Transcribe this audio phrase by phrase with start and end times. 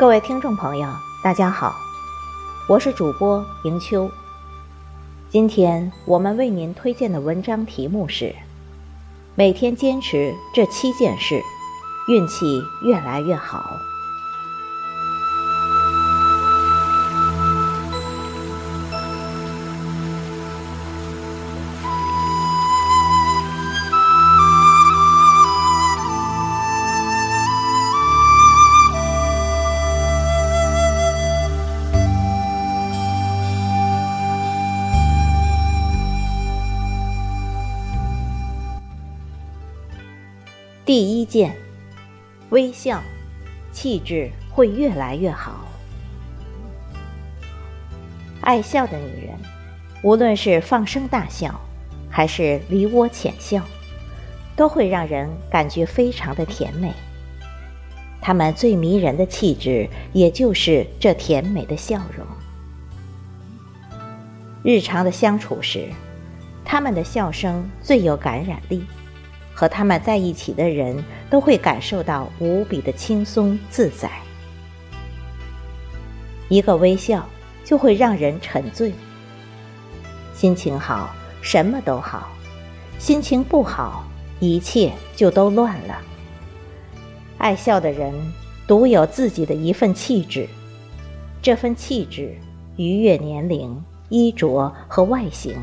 [0.00, 0.88] 各位听众朋友，
[1.22, 1.76] 大家好，
[2.66, 4.10] 我是主播迎秋。
[5.28, 8.34] 今天我们为您推荐的文章题目是：
[9.34, 11.42] 每天坚持这七件事，
[12.08, 13.62] 运气越来越好。
[40.92, 41.54] 第一件，
[42.48, 43.00] 微笑，
[43.70, 45.64] 气质会越来越好。
[48.40, 49.38] 爱笑的女人，
[50.02, 51.60] 无论是放声大笑，
[52.10, 53.62] 还是梨涡浅笑，
[54.56, 56.92] 都会让人感觉非常的甜美。
[58.20, 62.26] 她们最迷人的气质，也就是这甜美的笑容。
[64.64, 65.88] 日常的相处时，
[66.64, 68.84] 她们的笑声最有感染力。
[69.60, 74.10] 和他们在一起的人都会感受到无比的轻松自在。
[76.48, 77.28] 一个微笑
[77.62, 78.90] 就会让人沉醉。
[80.32, 82.20] 心情好，什么都好；
[82.98, 84.02] 心情不好，
[84.38, 86.00] 一切就都乱了。
[87.36, 88.14] 爱笑的人
[88.66, 90.48] 独有自己的一份气质，
[91.42, 92.34] 这份气质
[92.76, 95.54] 逾越年龄、衣着和外形，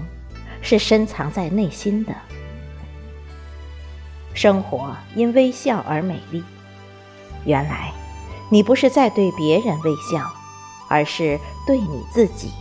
[0.62, 2.14] 是深藏在内心的。
[4.38, 6.44] 生活因微笑而美丽。
[7.44, 7.92] 原来，
[8.52, 10.32] 你不是在对别人微笑，
[10.88, 12.52] 而是对你自己。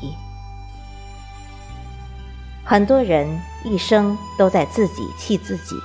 [2.65, 3.29] 很多人
[3.63, 5.77] 一生都在自己气自己，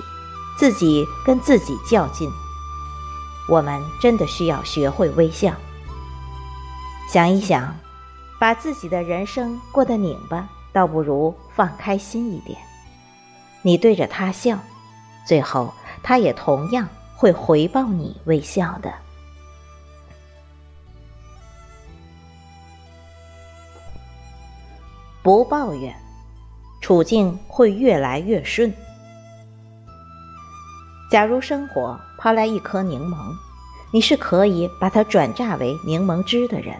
[0.58, 2.26] 自己跟自己较劲。
[3.50, 5.52] 我们真的需要学会微笑。
[7.06, 7.76] 想一想，
[8.40, 12.58] 把自己的人生过得拧巴，倒不如放开心一点。
[13.60, 14.58] 你对着他笑，
[15.26, 15.74] 最后。
[16.02, 18.92] 他也同样会回报你微笑的。
[25.22, 25.94] 不抱怨，
[26.80, 28.72] 处境会越来越顺。
[31.08, 33.16] 假如生活抛来一颗柠檬，
[33.92, 36.74] 你是可以把它转榨为柠檬汁的人。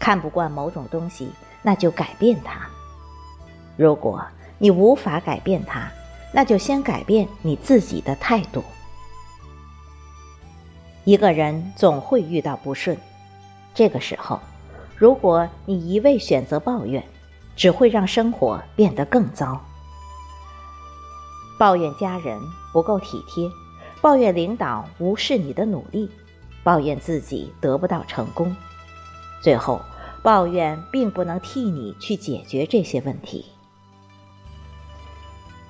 [0.00, 1.30] 看不惯某种东西，
[1.62, 2.66] 那就改变它。
[3.76, 4.20] 如果
[4.58, 5.88] 你无法改变它，
[6.36, 8.64] 那就先改变你自己的态度。
[11.04, 12.98] 一个人总会遇到不顺，
[13.72, 14.40] 这个时候，
[14.96, 17.04] 如果你一味选择抱怨，
[17.54, 19.60] 只会让生活变得更糟。
[21.56, 22.40] 抱怨家人
[22.72, 23.48] 不够体贴，
[24.00, 26.10] 抱怨领导无视你的努力，
[26.64, 28.56] 抱怨自己得不到成功，
[29.40, 29.80] 最后，
[30.20, 33.44] 抱怨并不能替你去解决这些问题。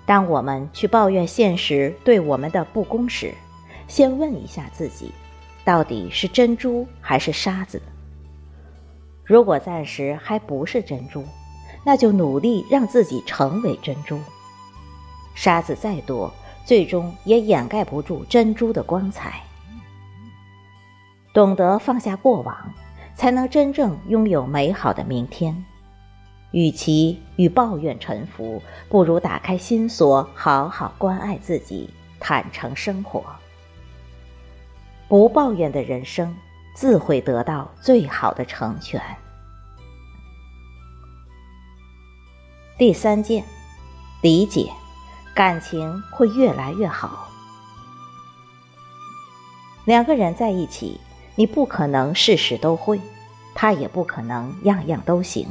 [0.07, 3.33] 当我们去抱怨现实对我们的不公时，
[3.89, 5.13] 先问一下自己，
[5.65, 7.81] 到底是珍珠还是沙子？
[9.25, 11.25] 如果暂时还不是珍珠，
[11.85, 14.19] 那就努力让自己成为珍珠。
[15.35, 16.33] 沙子再多，
[16.65, 19.41] 最终也掩盖不住珍珠的光彩。
[21.33, 22.57] 懂得放下过往，
[23.17, 25.65] 才能真正拥有美好的明天。
[26.55, 33.25] 与其与抱怨沉浮，不如打开心锁，好好关爱自己，坦诚生活。
[35.09, 36.33] 不抱怨的人生，
[36.77, 39.03] 自会得到最好的成全。
[42.79, 43.45] 第三件，
[44.23, 44.71] 理解，
[45.35, 47.29] 感情会越来越好。
[49.87, 51.01] 两个人在一起，
[51.35, 53.01] 你不可能事事都会，
[53.57, 55.49] 他也不可能样样都行。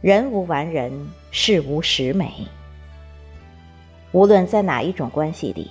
[0.00, 2.32] 人无完人，事无十美。
[4.12, 5.70] 无论在哪一种关系里，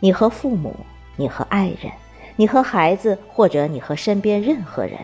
[0.00, 0.76] 你和父母，
[1.16, 1.90] 你和爱人，
[2.36, 4.98] 你和孩子，或者你和身边任何人，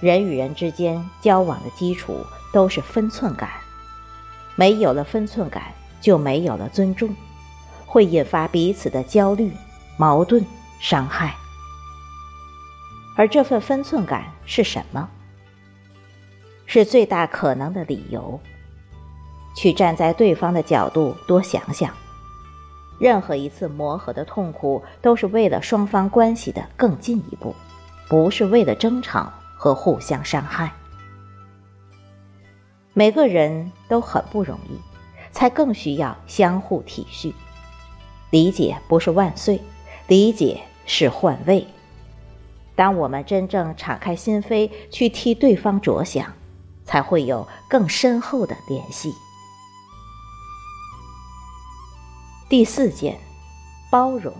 [0.00, 2.18] 人与人之间交往的基础
[2.52, 3.48] 都是分寸感。
[4.54, 7.08] 没有了分寸感，就没有了尊重，
[7.86, 9.50] 会引发彼此的焦虑、
[9.96, 10.44] 矛盾、
[10.78, 11.34] 伤害。
[13.16, 15.08] 而这份分寸感是什么？
[16.66, 18.38] 是最大可能的理由。
[19.56, 21.90] 去站在对方的角度多想想，
[23.00, 27.56] 任何一次磨合的痛苦，都是为了双方关系的更进一步，
[28.06, 30.70] 不是为了争吵和互相伤害。
[32.92, 34.78] 每个人都很不容易，
[35.30, 37.32] 才更需要相互体恤。
[38.30, 39.58] 理解不是万岁，
[40.06, 41.66] 理解是换位。
[42.74, 46.30] 当我们真正敞开心扉去替对方着想，
[46.86, 49.12] 才会有更深厚的联系。
[52.48, 53.18] 第四件，
[53.90, 54.32] 包容，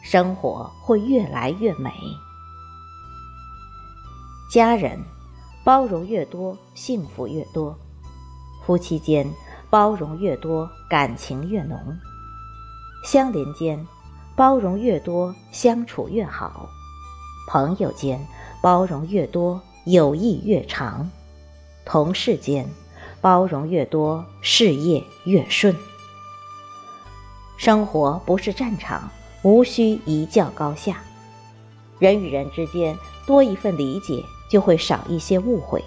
[0.00, 1.92] 生活会越来越美。
[4.50, 4.98] 家人
[5.64, 7.74] 包容越多，幸福越多；
[8.64, 9.28] 夫妻间
[9.68, 11.76] 包容越多，感情越浓；
[13.04, 13.84] 相邻间
[14.36, 16.68] 包容越多，相处越好；
[17.50, 18.24] 朋友间
[18.62, 21.04] 包容越多，友谊越长；
[21.88, 22.68] 同事间
[23.18, 25.74] 包容越多，事业越顺。
[27.56, 29.10] 生活不是战场，
[29.42, 31.02] 无需一较高下。
[31.98, 32.94] 人与人之间
[33.26, 35.80] 多一份理解，就会少一些误会；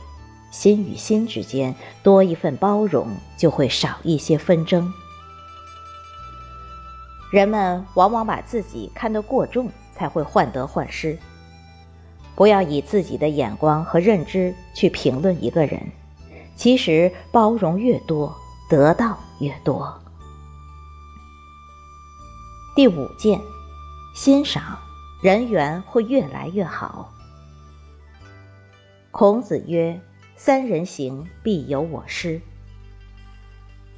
[0.52, 3.08] 心与心之间多一份包容，
[3.38, 4.92] 就会少一些纷争。
[7.32, 11.20] 人们往往把自己看得过重，才会患得患失。
[12.42, 15.80] 不要以自己的眼光和认知去评论一个人，
[16.56, 18.36] 其实包容越多，
[18.68, 19.96] 得到越多。
[22.76, 23.40] 第五件，
[24.16, 24.76] 欣赏
[25.22, 27.14] 人缘会越来越好。
[29.12, 30.02] 孔子曰
[30.36, 32.42] ：“三人行，必有我师。”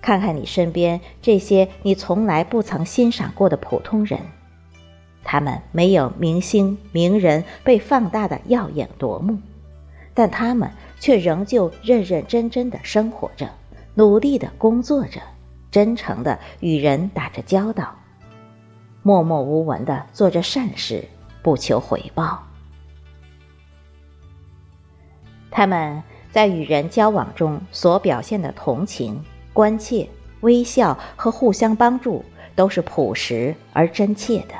[0.03, 4.19] 看看你身边这些你从来不曾欣赏过的普通人，
[5.23, 9.37] 他们没有明星名人被放大的耀眼夺目，
[10.13, 13.49] 但他们却仍旧认认真真的生活着，
[13.95, 15.21] 努力的工作着，
[15.71, 17.95] 真诚的与人打着交道。
[19.01, 21.03] 默默无闻的做着善事，
[21.41, 22.43] 不求回报。
[25.51, 30.07] 他们在与人交往中所表现的同情、关切、
[30.41, 32.23] 微笑和互相帮助，
[32.55, 34.55] 都是朴实而真切的。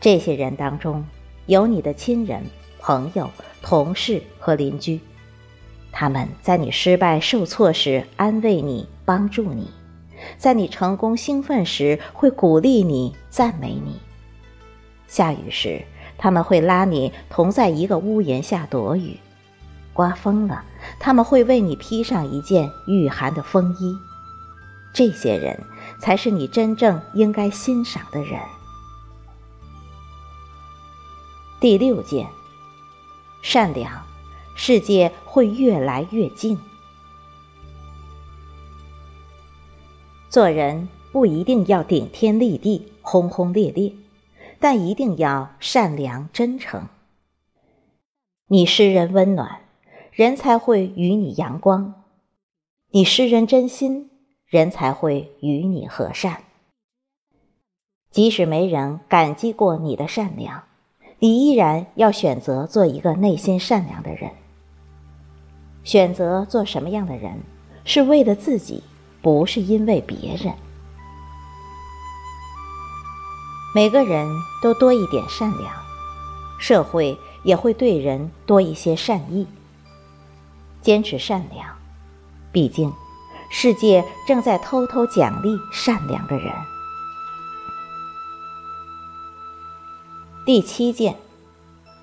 [0.00, 1.04] 这些人当中，
[1.44, 2.42] 有你的亲人、
[2.78, 3.30] 朋友、
[3.60, 4.98] 同事和邻居，
[5.92, 9.68] 他们在你失败受挫时安慰你、帮助你。
[10.38, 13.92] 在你成功兴奋时，会鼓励你、赞美你；
[15.06, 15.82] 下雨时，
[16.16, 19.18] 他们会拉你同在一个屋檐下躲雨；
[19.92, 20.64] 刮风了，
[20.98, 23.94] 他们会为你披上一件御寒的风衣。
[24.94, 25.58] 这些人
[26.00, 28.40] 才是你真正应该欣赏的人。
[31.60, 32.26] 第六件，
[33.42, 34.02] 善良，
[34.56, 36.58] 世界会越来越近。
[40.30, 43.92] 做人不一定要顶天立地、轰轰烈烈，
[44.58, 46.86] 但一定要善良真诚。
[48.46, 49.60] 你施人温暖，
[50.12, 51.92] 人才会与你阳光；
[52.90, 54.08] 你施人真心，
[54.46, 56.42] 人才会与你和善。
[58.10, 60.64] 即使没人感激过你的善良，
[61.20, 64.30] 你依然要选择做一个内心善良的人。
[65.84, 67.40] 选择做什么样的人，
[67.84, 68.82] 是为了自己。
[69.22, 70.54] 不是因为别人，
[73.74, 74.26] 每个人
[74.62, 75.70] 都多一点善良，
[76.58, 79.46] 社会也会对人多一些善意。
[80.80, 81.68] 坚持善良，
[82.50, 82.90] 毕竟
[83.50, 86.50] 世界正在偷偷奖励善良的人。
[90.50, 91.14] 第七件，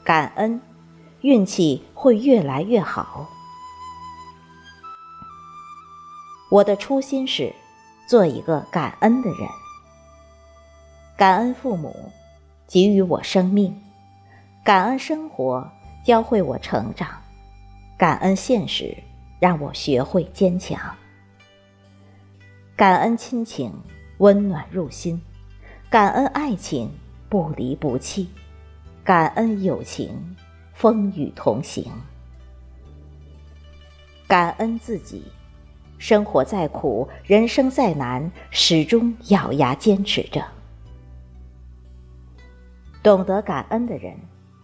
[0.05, 0.61] 感恩，
[1.19, 3.27] 运气会越来越好。
[6.49, 7.53] 我的初心是
[8.07, 9.49] 做一个感恩的人，
[11.17, 11.93] 感恩父母
[12.69, 13.83] 给予我生命，
[14.63, 15.69] 感恩生活
[16.05, 17.21] 教会我成长，
[17.97, 18.95] 感恩现实
[19.41, 20.95] 让我学会坚强，
[22.77, 23.73] 感恩亲情
[24.19, 25.21] 温暖入心，
[25.89, 26.89] 感恩爱情
[27.29, 28.29] 不离不弃，
[29.03, 30.35] 感恩友情
[30.73, 31.85] 风雨同行，
[34.27, 35.23] 感恩自己。
[35.99, 40.45] 生活再苦，人生再难，始终咬牙坚持着。
[43.01, 44.15] 懂得感恩的人，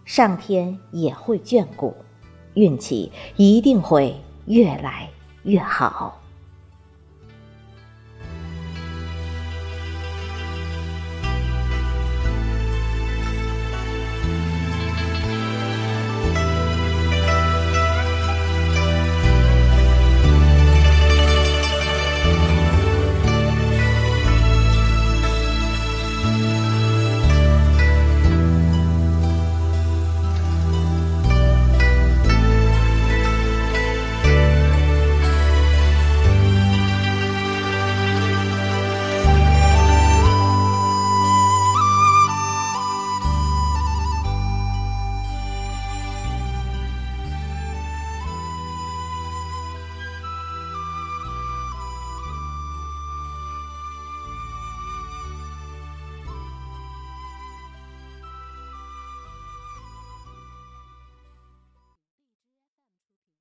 [0.04, 1.92] 上天也会眷顾，
[2.54, 4.14] 运气一定会
[4.46, 5.10] 越来
[5.42, 6.20] 越好。